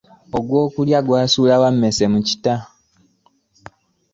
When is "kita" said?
2.27-2.55